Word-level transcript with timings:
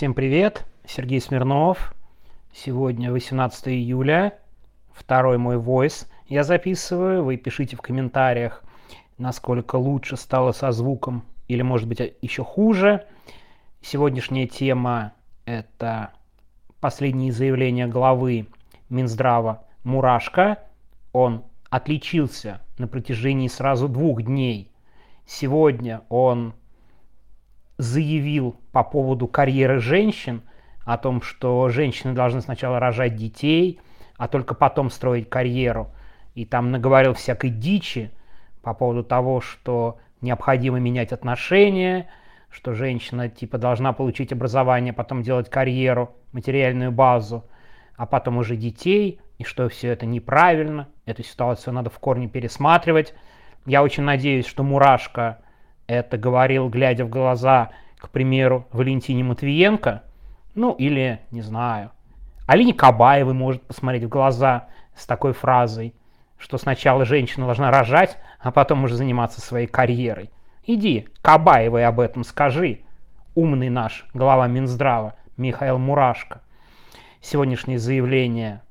Всем 0.00 0.14
привет, 0.14 0.64
Сергей 0.86 1.20
Смирнов. 1.20 1.94
Сегодня 2.54 3.12
18 3.12 3.68
июля, 3.68 4.38
второй 4.94 5.36
мой 5.36 5.58
войс 5.58 6.08
я 6.26 6.42
записываю. 6.42 7.22
Вы 7.22 7.36
пишите 7.36 7.76
в 7.76 7.82
комментариях, 7.82 8.64
насколько 9.18 9.76
лучше 9.76 10.16
стало 10.16 10.52
со 10.52 10.72
звуком 10.72 11.26
или, 11.48 11.60
может 11.60 11.86
быть, 11.86 12.00
еще 12.22 12.42
хуже. 12.42 13.04
Сегодняшняя 13.82 14.46
тема– 14.46 15.12
это 15.44 16.14
последние 16.80 17.30
заявления 17.30 17.86
главы 17.86 18.46
Минздрава 18.88 19.66
Мурашко. 19.84 20.60
Он 21.12 21.44
отличился 21.68 22.62
на 22.78 22.88
протяжении 22.88 23.48
сразу 23.48 23.86
двух 23.86 24.22
дней. 24.22 24.72
Сегодня 25.26 26.00
он 26.08 26.54
заявил 27.80 28.56
по 28.72 28.84
поводу 28.84 29.26
карьеры 29.26 29.80
женщин, 29.80 30.42
о 30.84 30.98
том, 30.98 31.22
что 31.22 31.68
женщины 31.68 32.14
должны 32.14 32.40
сначала 32.40 32.80
рожать 32.80 33.14
детей, 33.14 33.80
а 34.16 34.28
только 34.28 34.54
потом 34.54 34.90
строить 34.90 35.28
карьеру. 35.28 35.90
И 36.34 36.44
там 36.44 36.70
наговорил 36.70 37.14
всякой 37.14 37.50
дичи 37.50 38.10
по 38.62 38.74
поводу 38.74 39.04
того, 39.04 39.40
что 39.40 39.98
необходимо 40.20 40.78
менять 40.78 41.12
отношения, 41.12 42.08
что 42.50 42.74
женщина 42.74 43.28
типа 43.28 43.58
должна 43.58 43.92
получить 43.92 44.32
образование, 44.32 44.92
потом 44.92 45.22
делать 45.22 45.48
карьеру, 45.48 46.10
материальную 46.32 46.90
базу, 46.90 47.44
а 47.96 48.06
потом 48.06 48.38
уже 48.38 48.56
детей, 48.56 49.20
и 49.38 49.44
что 49.44 49.68
все 49.68 49.88
это 49.88 50.06
неправильно, 50.06 50.88
эту 51.06 51.22
ситуацию 51.22 51.72
надо 51.72 51.88
в 51.88 51.98
корне 51.98 52.28
пересматривать. 52.28 53.14
Я 53.64 53.82
очень 53.82 54.02
надеюсь, 54.02 54.46
что 54.46 54.62
Мурашка 54.62 55.38
это 55.90 56.18
говорил, 56.18 56.68
глядя 56.68 57.04
в 57.04 57.08
глаза, 57.08 57.70
к 57.98 58.10
примеру, 58.10 58.66
Валентине 58.70 59.24
Матвиенко, 59.24 60.04
ну 60.54 60.72
или, 60.72 61.20
не 61.30 61.42
знаю, 61.42 61.90
Алине 62.46 62.74
Кабаевой 62.74 63.34
может 63.34 63.62
посмотреть 63.62 64.04
в 64.04 64.08
глаза 64.08 64.68
с 64.94 65.04
такой 65.04 65.32
фразой, 65.32 65.94
что 66.38 66.58
сначала 66.58 67.04
женщина 67.04 67.46
должна 67.46 67.70
рожать, 67.70 68.18
а 68.38 68.52
потом 68.52 68.84
уже 68.84 68.94
заниматься 68.94 69.40
своей 69.40 69.66
карьерой. 69.66 70.30
Иди, 70.64 71.08
Кабаевой 71.22 71.84
об 71.84 71.98
этом 71.98 72.22
скажи, 72.22 72.80
умный 73.34 73.68
наш 73.68 74.06
глава 74.14 74.46
Минздрава 74.46 75.14
Михаил 75.36 75.78
Мурашко. 75.78 76.40
Сегодняшнее 77.20 77.78
заявление, 77.78 78.62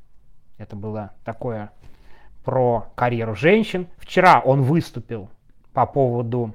это 0.57 0.75
было 0.75 1.11
такое 1.25 1.71
про 2.45 2.87
карьеру 2.95 3.35
женщин. 3.35 3.87
Вчера 3.97 4.39
он 4.39 4.61
выступил 4.61 5.29
по 5.73 5.85
поводу 5.85 6.53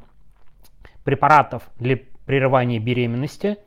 препаратов 1.04 1.62
для 1.78 1.98
прерывания 2.26 2.78
беременности. 2.78 3.58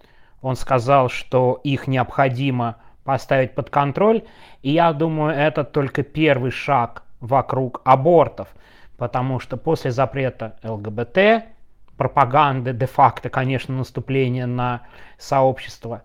Он 0.42 0.56
сказал, 0.56 1.10
что 1.10 1.60
их 1.64 1.88
необходимо 1.88 2.78
поставить 3.04 3.56
под 3.56 3.70
контроль. 3.70 4.24
И 4.62 4.72
я 4.72 4.92
думаю, 4.94 5.34
это 5.36 5.64
только 5.64 6.04
первый 6.04 6.52
шаг 6.52 7.04
вокруг 7.20 7.82
абортов. 7.86 8.50
Потому 8.98 9.40
что 9.40 9.58
после 9.58 9.92
запрета 9.92 10.58
ЛГБТ, 10.64 11.46
пропаганды, 11.96 12.74
де-факто, 12.74 13.30
конечно, 13.30 13.76
наступления 13.76 14.46
на 14.46 14.82
сообщество, 15.18 16.04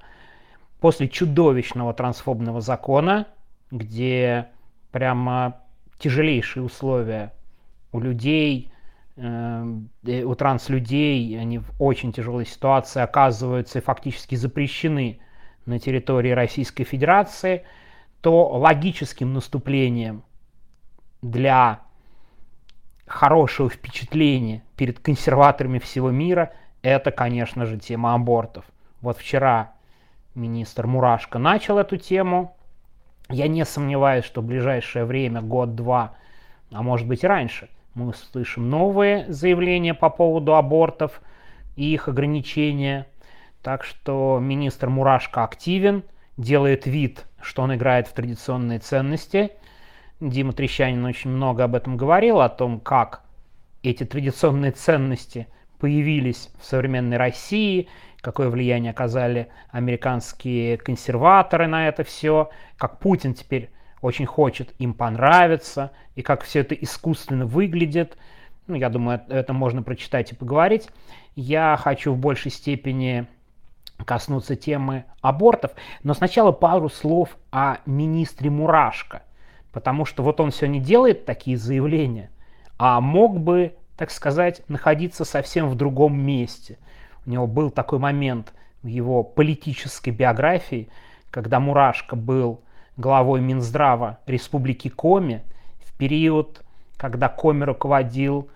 после 0.80 1.08
чудовищного 1.08 1.94
трансфобного 1.94 2.60
закона, 2.60 3.26
где 3.70 4.48
прямо 4.90 5.56
тяжелейшие 5.98 6.62
условия 6.62 7.32
у 7.92 8.00
людей, 8.00 8.70
у 9.16 10.34
транслюдей, 10.34 11.38
они 11.38 11.58
в 11.58 11.70
очень 11.78 12.12
тяжелой 12.12 12.46
ситуации 12.46 13.02
оказываются 13.02 13.78
и 13.78 13.82
фактически 13.82 14.34
запрещены 14.34 15.20
на 15.66 15.78
территории 15.78 16.30
Российской 16.30 16.84
Федерации, 16.84 17.64
то 18.20 18.48
логическим 18.48 19.32
наступлением 19.32 20.24
для 21.20 21.80
хорошего 23.06 23.68
впечатления 23.68 24.62
перед 24.76 24.98
консерваторами 24.98 25.78
всего 25.78 26.10
мира 26.10 26.52
это, 26.80 27.10
конечно 27.10 27.66
же, 27.66 27.78
тема 27.78 28.14
абортов. 28.14 28.64
Вот 29.02 29.18
вчера 29.18 29.74
министр 30.34 30.86
Мурашко 30.86 31.38
начал 31.38 31.78
эту 31.78 31.96
тему. 31.96 32.56
Я 33.28 33.46
не 33.46 33.64
сомневаюсь, 33.64 34.24
что 34.24 34.40
в 34.40 34.46
ближайшее 34.46 35.04
время, 35.04 35.42
год-два, 35.42 36.14
а 36.72 36.82
может 36.82 37.06
быть 37.06 37.24
и 37.24 37.26
раньше– 37.26 37.68
мы 37.94 38.14
слышим 38.14 38.70
новые 38.70 39.30
заявления 39.32 39.94
по 39.94 40.08
поводу 40.10 40.54
абортов 40.54 41.20
и 41.76 41.92
их 41.92 42.08
ограничения. 42.08 43.06
Так 43.62 43.84
что 43.84 44.38
министр 44.40 44.88
Мурашко 44.88 45.44
активен, 45.44 46.02
делает 46.36 46.86
вид, 46.86 47.26
что 47.40 47.62
он 47.62 47.74
играет 47.74 48.08
в 48.08 48.12
традиционные 48.12 48.78
ценности. 48.78 49.52
Дима 50.20 50.52
Трещанин 50.52 51.04
очень 51.04 51.30
много 51.30 51.64
об 51.64 51.74
этом 51.74 51.96
говорил, 51.96 52.40
о 52.40 52.48
том, 52.48 52.80
как 52.80 53.22
эти 53.82 54.04
традиционные 54.04 54.72
ценности 54.72 55.48
появились 55.78 56.50
в 56.60 56.64
современной 56.64 57.16
России, 57.16 57.88
какое 58.20 58.48
влияние 58.48 58.92
оказали 58.92 59.48
американские 59.70 60.78
консерваторы 60.78 61.66
на 61.66 61.88
это 61.88 62.04
все, 62.04 62.50
как 62.78 63.00
Путин 63.00 63.34
теперь 63.34 63.70
очень 64.02 64.26
хочет 64.26 64.74
им 64.78 64.92
понравиться, 64.92 65.92
и 66.16 66.22
как 66.22 66.42
все 66.42 66.60
это 66.60 66.74
искусственно 66.74 67.46
выглядит. 67.46 68.18
Ну, 68.66 68.74
я 68.74 68.90
думаю, 68.90 69.22
это 69.28 69.52
можно 69.52 69.82
прочитать 69.82 70.32
и 70.32 70.34
поговорить. 70.34 70.88
Я 71.34 71.78
хочу 71.80 72.12
в 72.12 72.18
большей 72.18 72.50
степени 72.50 73.26
коснуться 74.04 74.56
темы 74.56 75.04
абортов, 75.20 75.72
но 76.02 76.12
сначала 76.14 76.50
пару 76.52 76.88
слов 76.88 77.38
о 77.52 77.78
министре 77.86 78.50
Мурашко, 78.50 79.22
потому 79.72 80.04
что 80.04 80.24
вот 80.24 80.40
он 80.40 80.50
сегодня 80.50 80.80
делает 80.80 81.24
такие 81.24 81.56
заявления, 81.56 82.30
а 82.78 83.00
мог 83.00 83.38
бы, 83.38 83.76
так 83.96 84.10
сказать, 84.10 84.62
находиться 84.68 85.24
совсем 85.24 85.68
в 85.68 85.76
другом 85.76 86.20
месте. 86.20 86.78
У 87.24 87.30
него 87.30 87.46
был 87.46 87.70
такой 87.70 88.00
момент 88.00 88.52
в 88.82 88.88
его 88.88 89.22
политической 89.22 90.10
биографии, 90.10 90.88
когда 91.30 91.60
Мурашко 91.60 92.16
был 92.16 92.62
главой 92.96 93.40
Минздрава 93.40 94.18
Республики 94.26 94.88
Коми 94.88 95.42
в 95.84 95.92
период, 95.94 96.62
когда 96.96 97.28
Коми 97.28 97.64
руководил 97.64 98.48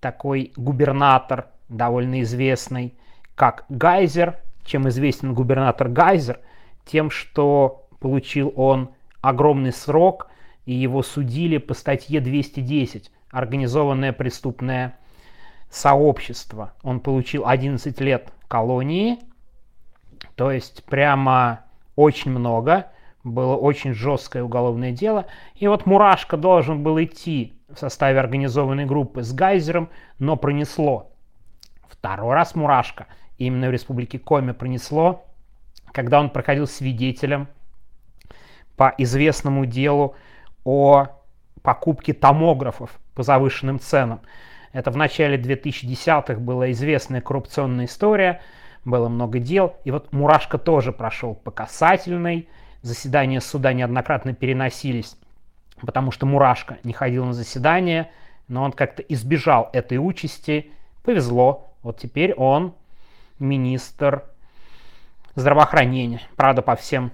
такой 0.00 0.52
губернатор, 0.56 1.48
довольно 1.68 2.22
известный, 2.22 2.94
как 3.34 3.64
Гайзер. 3.68 4.38
Чем 4.64 4.88
известен 4.88 5.34
губернатор 5.34 5.88
Гайзер? 5.88 6.40
Тем, 6.84 7.10
что 7.10 7.86
получил 7.98 8.52
он 8.56 8.90
огромный 9.20 9.72
срок, 9.72 10.28
и 10.64 10.72
его 10.72 11.02
судили 11.02 11.58
по 11.58 11.74
статье 11.74 12.20
210 12.20 13.10
«Организованное 13.30 14.12
преступное 14.12 14.96
сообщество». 15.70 16.74
Он 16.82 17.00
получил 17.00 17.46
11 17.46 18.00
лет 18.00 18.32
колонии, 18.48 19.18
то 20.36 20.50
есть 20.50 20.84
прямо 20.84 21.64
очень 21.96 22.30
много– 22.30 22.86
было 23.24 23.56
очень 23.56 23.92
жесткое 23.92 24.42
уголовное 24.42 24.92
дело. 24.92 25.26
И 25.54 25.66
вот 25.66 25.86
Мурашко 25.86 26.36
должен 26.36 26.82
был 26.82 27.00
идти 27.02 27.54
в 27.68 27.78
составе 27.78 28.18
организованной 28.18 28.86
группы 28.86 29.22
с 29.22 29.32
Гайзером, 29.32 29.90
но 30.18 30.36
пронесло. 30.36 31.12
Второй 31.88 32.34
раз 32.34 32.54
Мурашко 32.54 33.06
именно 33.36 33.68
в 33.68 33.72
республике 33.72 34.18
Коми 34.18 34.52
пронесло, 34.52 35.24
когда 35.92 36.20
он 36.20 36.30
проходил 36.30 36.66
свидетелем 36.66 37.48
по 38.76 38.94
известному 38.98 39.66
делу 39.66 40.14
о 40.64 41.08
покупке 41.62 42.12
томографов 42.12 42.98
по 43.14 43.22
завышенным 43.22 43.78
ценам. 43.78 44.20
Это 44.72 44.90
в 44.90 44.96
начале 44.96 45.36
2010-х 45.36 46.34
была 46.34 46.70
известная 46.70 47.20
коррупционная 47.20 47.86
история, 47.86 48.40
было 48.84 49.08
много 49.08 49.38
дел. 49.38 49.76
И 49.84 49.90
вот 49.90 50.12
Мурашко 50.12 50.58
тоже 50.58 50.92
прошел 50.92 51.34
по 51.34 51.50
касательной, 51.50 52.48
заседания 52.82 53.40
суда 53.40 53.72
неоднократно 53.72 54.34
переносились, 54.34 55.16
потому 55.80 56.10
что 56.10 56.26
Мурашко 56.26 56.78
не 56.84 56.92
ходил 56.92 57.24
на 57.24 57.32
заседание, 57.32 58.10
но 58.48 58.62
он 58.62 58.72
как-то 58.72 59.02
избежал 59.02 59.70
этой 59.72 59.98
участи. 59.98 60.70
Повезло. 61.02 61.74
Вот 61.82 61.98
теперь 61.98 62.34
он 62.34 62.74
министр 63.38 64.24
здравоохранения. 65.34 66.20
Правда, 66.36 66.62
по 66.62 66.76
всем, 66.76 67.12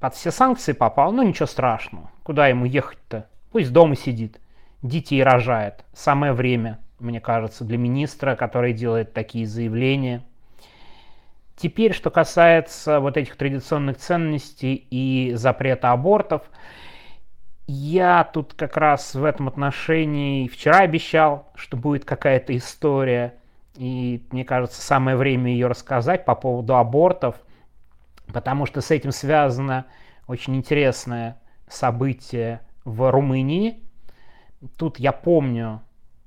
под 0.00 0.14
все 0.14 0.30
санкции 0.30 0.72
попал, 0.72 1.12
но 1.12 1.22
ничего 1.22 1.46
страшного. 1.46 2.10
Куда 2.22 2.46
ему 2.48 2.64
ехать-то? 2.64 3.26
Пусть 3.52 3.72
дома 3.72 3.96
сидит, 3.96 4.40
детей 4.82 5.22
рожает. 5.22 5.84
Самое 5.92 6.32
время, 6.32 6.78
мне 6.98 7.20
кажется, 7.20 7.64
для 7.64 7.76
министра, 7.76 8.36
который 8.36 8.72
делает 8.72 9.12
такие 9.12 9.46
заявления– 9.46 10.22
Теперь, 11.60 11.92
что 11.92 12.10
касается 12.10 13.00
вот 13.00 13.16
этих 13.16 13.36
традиционных 13.36 13.98
ценностей 13.98 14.86
и 14.90 15.32
запрета 15.34 15.90
абортов, 15.90 16.42
я 17.66 18.22
тут 18.22 18.54
как 18.54 18.76
раз 18.76 19.14
в 19.16 19.24
этом 19.24 19.48
отношении 19.48 20.46
вчера 20.46 20.78
обещал, 20.78 21.50
что 21.56 21.76
будет 21.76 22.04
какая-то 22.04 22.56
история, 22.56 23.34
и 23.76 24.24
мне 24.30 24.44
кажется, 24.44 24.80
самое 24.80 25.16
время 25.16 25.50
ее 25.50 25.66
рассказать 25.66 26.24
по 26.24 26.34
поводу 26.36 26.76
абортов. 26.76 27.36
потому 28.32 28.66
что 28.66 28.80
с 28.80 28.90
этим 28.90 29.10
связано 29.10 29.86
очень 30.26 30.56
интересное 30.56 31.40
событие 31.68 32.60
в 32.84 33.10
Румынии. 33.10 33.82
Тут 34.76 34.98
я 34.98 35.12
помню 35.12 35.82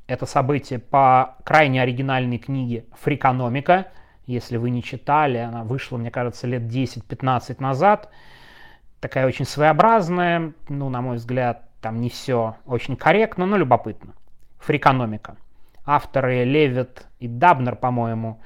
это 0.08 0.26
событие 0.26 0.80
по 0.80 1.38
крайне 1.44 1.82
оригинальной 1.82 2.38
книге 2.38 2.86
«Фрикономика». 3.02 3.88
Если 4.32 4.58
вы 4.58 4.70
не 4.70 4.82
читали, 4.82 5.38
она 5.38 5.64
вышла, 5.64 5.98
мне 5.98 6.10
кажется, 6.10 6.48
лет 6.48 6.64
10-15 6.64 7.58
назад. 7.60 8.10
Такая 9.00 9.28
очень 9.28 9.46
своеобразная, 9.46 10.54
ну, 10.70 10.90
на 10.90 11.02
мой 11.02 11.18
взгляд, 11.18 11.70
там 11.82 12.00
не 12.00 12.10
все 12.10 12.56
очень 12.66 12.96
корректно, 12.96 13.46
но 13.46 13.58
любопытно. 13.58 14.14
«Фрикономика». 14.60 15.36
Авторы 15.86 16.44
Левит 16.44 17.08
и 17.20 17.28
Дабнер, 17.28 17.76
по-моему. 17.76 18.40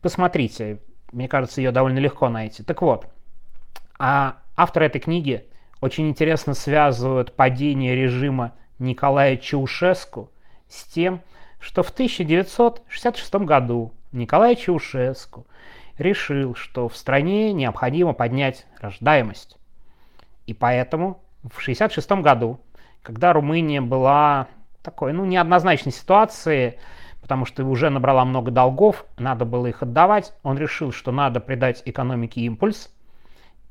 Посмотрите, 0.00 0.80
мне 1.12 1.28
кажется, 1.28 1.60
ее 1.60 1.70
довольно 1.70 1.98
легко 1.98 2.28
найти. 2.28 2.62
Так 2.62 2.82
вот, 2.82 3.06
а 3.98 4.38
авторы 4.56 4.86
этой 4.86 5.00
книги 5.00 5.44
очень 5.80 6.08
интересно 6.08 6.54
связывают 6.54 7.36
падение 7.36 7.94
режима 7.94 8.54
Николая 8.78 9.36
Чаушеску 9.36 10.32
с 10.68 10.84
тем, 10.84 11.20
что 11.60 11.82
в 11.82 11.90
1966 11.90 13.34
году 13.34 13.92
Николай 14.12 14.56
Чаушеску 14.56 15.46
решил, 15.98 16.54
что 16.54 16.88
в 16.88 16.96
стране 16.96 17.52
необходимо 17.52 18.12
поднять 18.12 18.66
рождаемость. 18.80 19.56
И 20.46 20.54
поэтому 20.54 21.20
в 21.42 21.60
1966 21.60 22.22
году, 22.22 22.60
когда 23.02 23.32
Румыния 23.32 23.80
была 23.80 24.48
такой, 24.82 25.12
ну, 25.12 25.24
неоднозначной 25.24 25.92
ситуации, 25.92 26.78
потому 27.20 27.44
что 27.44 27.64
уже 27.64 27.90
набрала 27.90 28.24
много 28.24 28.50
долгов, 28.50 29.04
надо 29.18 29.44
было 29.44 29.66
их 29.66 29.82
отдавать, 29.82 30.32
он 30.42 30.56
решил, 30.56 30.92
что 30.92 31.12
надо 31.12 31.40
придать 31.40 31.82
экономике 31.84 32.42
импульс 32.42 32.90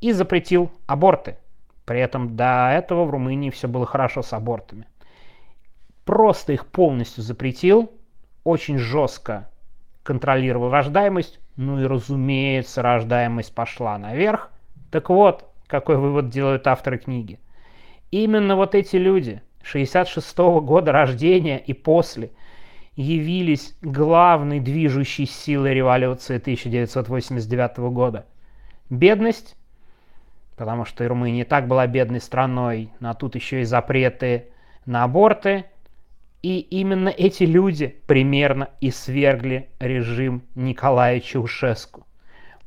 и 0.01 0.11
запретил 0.11 0.71
аборты. 0.85 1.37
При 1.85 1.99
этом 1.99 2.35
до 2.35 2.69
этого 2.71 3.05
в 3.05 3.09
Румынии 3.09 3.49
все 3.49 3.67
было 3.67 3.85
хорошо 3.85 4.21
с 4.21 4.33
абортами 4.33 4.87
просто 6.07 6.53
их 6.53 6.65
полностью 6.65 7.21
запретил, 7.21 7.91
очень 8.45 8.77
жестко 8.79 9.51
контролировал 10.07 10.71
рождаемость, 10.71 11.37
ну 11.57 11.81
и 11.81 11.85
разумеется, 11.85 12.81
рождаемость 12.81 13.53
пошла 13.53 13.97
наверх. 13.97 14.49
Так 14.89 15.09
вот, 15.09 15.51
какой 15.67 15.97
вывод 15.97 16.29
делают 16.29 16.65
авторы 16.65 16.97
книги. 16.97 17.41
Именно 18.09 18.55
вот 18.55 18.73
эти 18.73 18.95
люди 18.95 19.41
66 19.63 20.39
-го 20.39 20.61
года 20.61 20.93
рождения 20.93 21.59
и 21.59 21.73
после 21.73 22.31
явились 22.95 23.75
главной 23.81 24.61
движущей 24.61 25.25
силой 25.25 25.73
революции 25.73 26.37
1989 26.37 27.91
года. 27.91 28.27
Бедность, 28.89 29.57
потому 30.55 30.85
что 30.85 31.05
Румыния 31.05 31.41
и 31.41 31.43
так 31.43 31.67
была 31.67 31.85
бедной 31.85 32.21
страной, 32.21 32.91
а 33.01 33.13
тут 33.13 33.35
еще 33.35 33.59
и 33.59 33.65
запреты 33.65 34.51
на 34.85 35.03
аборты– 35.03 35.65
и 36.47 36.59
именно 36.59 37.09
эти 37.09 37.43
люди 37.43 37.99
примерно 38.07 38.69
и 38.79 38.89
свергли 38.89 39.69
режим 39.81 40.43
Николая 40.55 41.19
Чаушеску. 41.19 42.07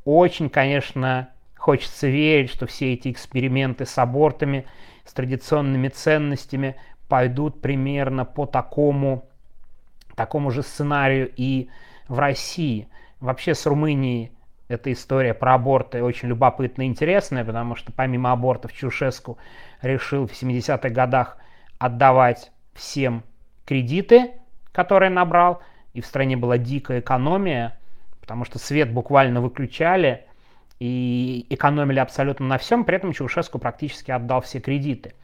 Очень, 0.05 0.51
конечно, 0.51 1.31
хочется 1.57 2.09
верить, 2.09 2.51
что 2.51 2.67
все 2.67 2.93
эти 2.93 3.11
эксперименты 3.11 3.87
с 3.87 3.97
абортами, 3.97 4.67
с 5.07 5.15
традиционными 5.15 5.89
ценностями 5.89 6.77
пойдут 7.09 7.63
примерно 7.63 8.27
по 8.27 8.45
такому, 8.45 9.31
такому 10.15 10.51
же 10.51 10.63
сценарию 10.63 11.33
и 11.35 11.71
в 12.07 12.19
России. 12.19 12.87
Вообще 13.19 13.55
с 13.55 13.65
Румынией 13.65 14.33
эта 14.69 14.93
история 14.93 15.33
про 15.33 15.55
аборты 15.55 16.05
очень 16.05 16.29
любопытная 16.29 16.85
и 16.85 16.89
интересная, 16.91 17.47
потому 17.47 17.77
что 17.77 17.93
помимо 17.93 18.31
абортов 18.31 18.75
Чаушеску 18.75 19.39
решил 19.81 20.27
в 20.27 20.33
70-х 20.33 20.91
годах 20.91 21.39
отдавать 21.79 22.53
всем 22.75 23.25
кредиты, 23.65 24.33
которые 24.73 25.11
набрал, 25.11 25.61
и 25.93 26.01
в 26.01 26.07
стране 26.07 26.37
была 26.37 26.59
дикая 26.59 27.01
экономия, 27.01 27.79
потому 28.21 28.45
что 28.45 28.59
свет 28.59 28.93
буквально 28.93 29.41
выключали 29.41 30.27
и 30.79 31.47
экономили 31.51 31.99
абсолютно 31.99 32.47
на 32.47 32.59
всем, 32.59 32.85
при 32.85 32.97
этом 32.97 33.13
Чаушеску 33.13 33.59
практически 33.59 34.11
отдал 34.11 34.41
все 34.41 34.61
кредиты. 34.61 35.15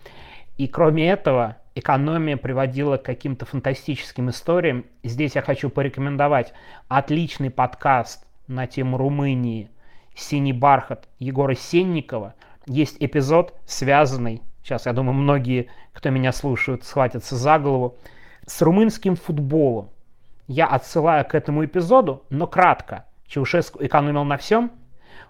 И 0.58 0.68
кроме 0.68 1.08
этого, 1.08 1.56
экономия 1.74 2.36
приводила 2.36 2.96
к 2.96 3.02
каким-то 3.02 3.44
фантастическим 3.44 4.30
историям. 4.30 4.86
Здесь 5.04 5.34
я 5.34 5.42
хочу 5.42 5.68
порекомендовать 5.68 6.52
отличный 6.88 7.50
подкаст 7.50 8.26
на 8.48 8.66
тему 8.66 8.96
Румынии 8.96 9.70
«Синий 10.14 10.54
бархат» 10.54 11.08
Егора 11.18 11.54
Сенникова. 11.54 12.34
Есть 12.66 12.96
эпизод, 13.00 13.54
связанный, 13.66 14.42
сейчас 14.62 14.86
я 14.86 14.92
думаю, 14.94 15.14
многие, 15.14 15.68
кто 15.92 16.08
меня 16.10 16.32
слушают, 16.32 16.84
схватятся 16.84 17.36
за 17.36 17.58
голову, 17.58 17.96
с 18.46 18.62
румынским 18.62 19.16
футболом. 19.16 19.90
Я 20.46 20.66
отсылаю 20.66 21.24
к 21.24 21.34
этому 21.34 21.64
эпизоду, 21.64 22.24
но 22.30 22.46
кратко. 22.46 23.04
Чаушеску 23.26 23.84
экономил 23.84 24.24
на 24.24 24.36
всем. 24.36 24.70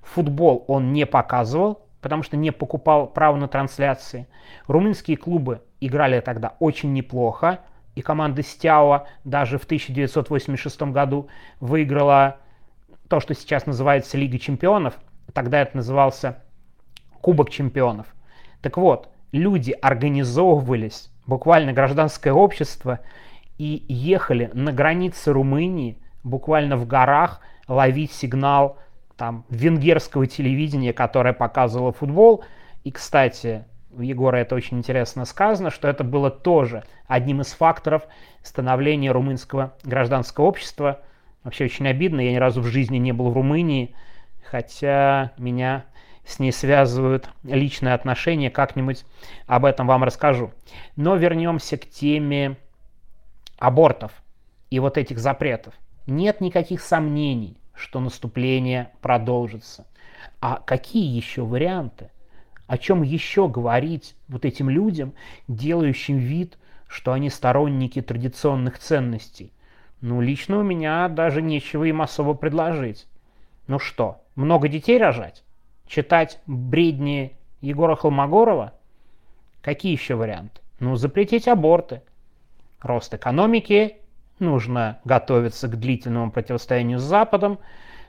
Футбол 0.02 0.64
он 0.68 0.92
не 0.92 1.06
показывал, 1.06 1.86
потому 2.02 2.22
что 2.22 2.36
не 2.36 2.50
покупал 2.50 3.06
право 3.06 3.36
на 3.36 3.48
трансляции. 3.48 4.28
Румынские 4.66 5.16
клубы 5.16 5.62
играли 5.80 6.20
тогда 6.20 6.54
очень 6.60 6.92
неплохо. 6.92 7.60
И 7.94 8.02
команда 8.02 8.42
Стяуа 8.42 9.06
даже 9.24 9.58
в 9.58 9.64
1986 9.64 10.82
году 10.82 11.28
выиграла 11.60 12.36
то, 13.08 13.20
что 13.20 13.34
сейчас 13.34 13.64
называется 13.64 14.18
Лига 14.18 14.38
чемпионов. 14.38 14.98
Тогда 15.32 15.62
это 15.62 15.78
назывался 15.78 16.42
Кубок 17.22 17.48
чемпионов. 17.48 18.06
Так 18.60 18.76
вот, 18.76 19.08
люди 19.32 19.72
организовывались 19.72 21.10
буквально 21.26 21.72
гражданское 21.72 22.32
общество, 22.32 23.00
и 23.58 23.84
ехали 23.88 24.50
на 24.52 24.72
границе 24.72 25.32
Румынии, 25.32 25.98
буквально 26.22 26.76
в 26.76 26.86
горах, 26.86 27.40
ловить 27.68 28.12
сигнал 28.12 28.78
там, 29.16 29.44
венгерского 29.48 30.26
телевидения, 30.26 30.92
которое 30.92 31.32
показывало 31.32 31.92
футбол. 31.92 32.44
И, 32.84 32.90
кстати, 32.90 33.64
у 33.90 34.02
Егора 34.02 34.36
это 34.36 34.54
очень 34.54 34.78
интересно 34.78 35.24
сказано, 35.24 35.70
что 35.70 35.88
это 35.88 36.04
было 36.04 36.30
тоже 36.30 36.84
одним 37.06 37.40
из 37.40 37.52
факторов 37.52 38.02
становления 38.42 39.10
румынского 39.10 39.74
гражданского 39.84 40.44
общества. 40.44 41.00
Вообще 41.42 41.64
очень 41.64 41.88
обидно, 41.88 42.20
я 42.20 42.32
ни 42.32 42.36
разу 42.36 42.60
в 42.60 42.66
жизни 42.66 42.98
не 42.98 43.12
был 43.12 43.30
в 43.30 43.34
Румынии, 43.34 43.94
хотя 44.44 45.32
меня 45.38 45.84
с 46.26 46.40
ней 46.40 46.52
связывают 46.52 47.30
личные 47.44 47.94
отношения, 47.94 48.50
как-нибудь 48.50 49.04
об 49.46 49.64
этом 49.64 49.86
вам 49.86 50.02
расскажу. 50.04 50.52
Но 50.96 51.16
вернемся 51.16 51.76
к 51.76 51.88
теме 51.88 52.56
абортов 53.58 54.12
и 54.70 54.80
вот 54.80 54.98
этих 54.98 55.18
запретов. 55.18 55.74
Нет 56.06 56.40
никаких 56.40 56.80
сомнений, 56.80 57.56
что 57.74 58.00
наступление 58.00 58.90
продолжится. 59.00 59.86
А 60.40 60.56
какие 60.56 61.14
еще 61.14 61.42
варианты? 61.42 62.10
О 62.66 62.76
чем 62.76 63.02
еще 63.02 63.48
говорить 63.48 64.16
вот 64.26 64.44
этим 64.44 64.68
людям, 64.68 65.14
делающим 65.46 66.18
вид, 66.18 66.58
что 66.88 67.12
они 67.12 67.30
сторонники 67.30 68.02
традиционных 68.02 68.80
ценностей? 68.80 69.52
Ну, 70.00 70.20
лично 70.20 70.58
у 70.58 70.62
меня 70.64 71.08
даже 71.08 71.40
нечего 71.40 71.84
им 71.84 72.02
особо 72.02 72.34
предложить. 72.34 73.06
Ну 73.68 73.78
что, 73.78 74.22
много 74.34 74.68
детей 74.68 74.98
рожать? 74.98 75.44
Читать 75.86 76.38
бредни 76.46 77.36
Егора 77.60 77.96
Холмогорова? 77.96 78.72
Какие 79.62 79.92
еще 79.92 80.14
варианты? 80.14 80.60
Ну, 80.78 80.96
запретить 80.96 81.48
аборты. 81.48 82.02
Рост 82.80 83.14
экономики, 83.14 83.96
нужно 84.38 85.00
готовиться 85.04 85.68
к 85.68 85.78
длительному 85.78 86.30
противостоянию 86.30 86.98
с 86.98 87.02
Западом. 87.02 87.58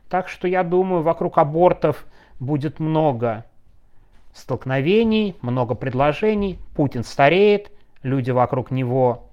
Так 0.09 0.27
что 0.27 0.47
я 0.47 0.63
думаю, 0.63 1.01
вокруг 1.01 1.37
абортов 1.37 2.05
будет 2.39 2.79
много 2.79 3.45
столкновений, 4.33 5.35
много 5.41 5.75
предложений. 5.75 6.59
Путин 6.75 7.03
стареет, 7.03 7.71
люди 8.03 8.31
вокруг 8.31 8.71
него 8.71 9.29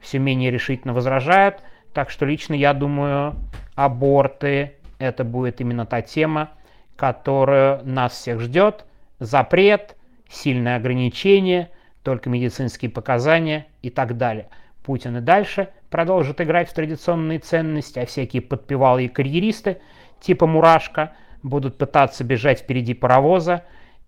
все 0.00 0.18
менее 0.18 0.50
решительно 0.50 0.92
возражают. 0.92 1.62
Так 1.92 2.10
что 2.10 2.26
лично 2.26 2.54
я 2.54 2.74
думаю, 2.74 3.34
аборты 3.74 4.74
это 4.98 5.24
будет 5.24 5.60
именно 5.60 5.86
та 5.86 6.02
тема, 6.02 6.50
которая 6.96 7.82
нас 7.82 8.12
всех 8.12 8.40
ждет, 8.40 8.84
запрет, 9.18 9.96
сильное 10.28 10.76
ограничение, 10.76 11.70
только 12.02 12.30
медицинские 12.30 12.90
показания 12.90 13.66
и 13.82 13.90
так 13.90 14.16
далее. 14.16 14.48
Путин 14.84 15.16
и 15.16 15.20
дальше 15.20 15.68
продолжит 15.90 16.40
играть 16.40 16.68
в 16.68 16.74
традиционные 16.74 17.38
ценности, 17.38 17.98
а 17.98 18.06
всякие 18.06 18.42
подпевалы 18.42 19.04
и 19.04 19.08
карьеристы 19.08 19.78
типа 20.20 20.46
Мурашка 20.46 21.12
будут 21.42 21.78
пытаться 21.78 22.24
бежать 22.24 22.60
впереди 22.60 22.94
паровоза 22.94 23.64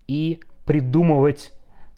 и 0.07 0.39
придумывать 0.65 1.53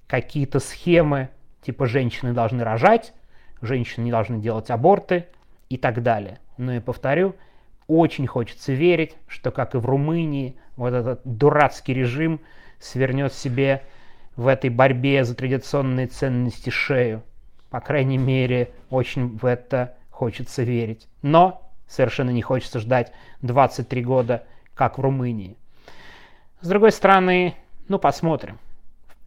какие-то 0.07 0.59
схемы, 0.59 1.29
типа 1.61 1.85
женщины 1.85 2.33
должны 2.33 2.63
рожать, 2.63 3.13
женщины 3.61 4.05
не 4.05 4.11
должны 4.11 4.39
делать 4.39 4.69
аборты 4.69 5.27
и 5.69 5.77
так 5.77 6.03
далее. 6.03 6.39
Ну 6.57 6.73
и 6.73 6.79
повторю, 6.79 7.35
очень 7.87 8.27
хочется 8.27 8.73
верить, 8.73 9.15
что, 9.27 9.51
как 9.51 9.75
и 9.75 9.77
в 9.77 9.85
Румынии, 9.85 10.55
вот 10.75 10.93
этот 10.93 11.21
дурацкий 11.23 11.93
режим 11.93 12.39
свернет 12.79 13.33
себе 13.33 13.83
в 14.35 14.47
этой 14.47 14.69
борьбе 14.69 15.23
за 15.23 15.35
традиционные 15.35 16.07
ценности 16.07 16.69
шею. 16.69 17.23
По 17.69 17.81
крайней 17.81 18.17
мере, 18.17 18.71
очень 18.89 19.37
в 19.37 19.45
это 19.45 19.95
хочется 20.11 20.63
верить. 20.63 21.07
Но 21.21 21.63
совершенно 21.87 22.29
не 22.29 22.41
хочется 22.41 22.79
ждать 22.79 23.11
23 23.41 24.03
года, 24.03 24.43
как 24.75 24.97
в 24.97 25.01
Румынии. 25.01 25.57
С 26.61 26.67
другой 26.67 26.91
стороны, 26.91 27.55
ну 27.87 27.99
посмотрим. 27.99 28.59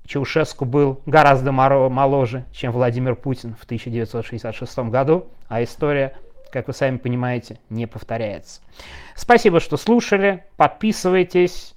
Чаушеску 0.06 0.64
был 0.64 1.00
гораздо 1.06 1.52
моложе, 1.52 2.44
чем 2.52 2.72
Владимир 2.72 3.14
Путин 3.14 3.54
в 3.54 3.64
1966 3.64 4.78
году, 4.90 5.26
а 5.48 5.62
история, 5.62 6.16
как 6.50 6.66
вы 6.66 6.74
сами 6.74 6.96
понимаете, 6.96 7.58
не 7.68 7.86
повторяется. 7.86 8.60
Спасибо, 9.14 9.60
что 9.60 9.76
слушали, 9.76 10.44
подписывайтесь, 10.56 11.74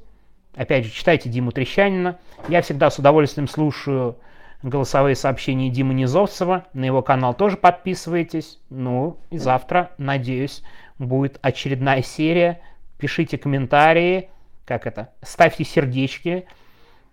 опять 0.55 0.85
же, 0.85 0.91
читайте 0.91 1.29
Диму 1.29 1.51
Трещанина. 1.51 2.19
Я 2.47 2.61
всегда 2.61 2.89
с 2.89 2.99
удовольствием 2.99 3.47
слушаю 3.47 4.17
голосовые 4.63 5.15
сообщения 5.15 5.69
Димы 5.69 5.93
Низовцева. 5.93 6.65
На 6.73 6.85
его 6.85 7.01
канал 7.01 7.33
тоже 7.33 7.57
подписывайтесь. 7.57 8.59
Ну 8.69 9.17
и 9.29 9.37
завтра, 9.37 9.91
надеюсь, 9.97 10.63
будет 10.97 11.37
очередная 11.41 12.01
серия. 12.01 12.61
Пишите 12.97 13.37
комментарии, 13.37 14.29
как 14.65 14.87
это, 14.87 15.09
ставьте 15.21 15.65
сердечки. 15.65 16.45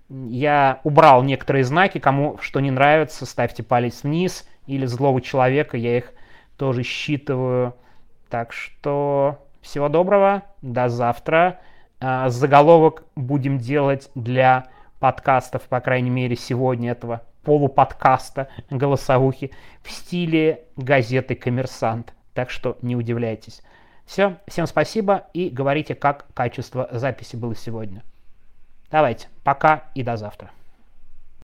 Я 0.09 0.81
убрал 0.85 1.23
некоторые 1.23 1.65
знаки, 1.65 1.99
кому 1.99 2.39
что 2.41 2.61
не 2.61 2.71
нравится, 2.71 3.27
ставьте 3.27 3.63
палец 3.63 4.03
вниз. 4.03 4.47
Или 4.67 4.87
злого 4.87 5.21
человека, 5.21 5.77
я 5.77 5.99
их 5.99 6.13
тоже 6.61 6.83
считываю. 6.83 7.75
Так 8.29 8.53
что 8.53 9.39
всего 9.63 9.89
доброго, 9.89 10.43
до 10.61 10.91
завтра. 10.91 11.59
А, 12.01 12.29
заголовок 12.29 13.05
будем 13.17 13.57
делать 13.57 14.11
для 14.15 14.67
подкастов, 14.99 15.63
по 15.63 15.81
крайней 15.81 16.11
мере, 16.11 16.37
сегодня 16.37 16.91
этого 16.91 17.23
полуподкаста 17.45 18.49
голосовухи 18.69 19.53
в 19.83 19.91
стиле 19.91 20.65
газеты 20.77 21.35
«Коммерсант». 21.35 22.13
Так 22.35 22.51
что 22.51 22.77
не 22.83 22.95
удивляйтесь. 22.95 23.63
Все, 24.05 24.37
всем 24.47 24.67
спасибо 24.67 25.29
и 25.33 25.49
говорите, 25.49 25.95
как 25.95 26.27
качество 26.35 26.91
записи 26.93 27.37
было 27.37 27.57
сегодня. 27.57 28.03
Давайте, 28.91 29.29
пока 29.45 29.85
и 29.95 30.03
до 30.03 30.19
завтра. 30.19 30.51